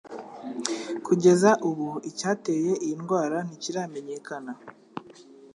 [1.05, 4.51] Kugeza ubu, icyateye iyi ndwara ntikiramenyekana.